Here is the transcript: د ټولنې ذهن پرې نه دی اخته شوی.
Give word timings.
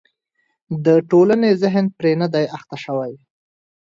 د 0.85 0.87
ټولنې 1.09 1.49
ذهن 1.61 1.85
پرې 1.97 2.13
نه 2.21 2.27
دی 2.33 2.45
اخته 2.57 2.77
شوی. 2.83 3.13